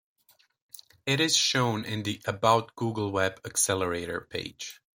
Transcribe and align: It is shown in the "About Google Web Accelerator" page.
It 1.05 1.19
is 1.19 1.35
shown 1.37 1.85
in 1.85 2.01
the 2.01 2.23
"About 2.25 2.75
Google 2.75 3.11
Web 3.11 3.39
Accelerator" 3.45 4.21
page. 4.31 4.81